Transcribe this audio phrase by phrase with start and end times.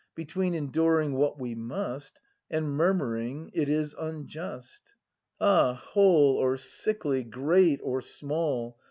[0.15, 2.21] Between enduring what we must.
[2.49, 4.81] And murmuring, it is unjust!
[5.39, 8.79] Ah, whole or sickly, great or small.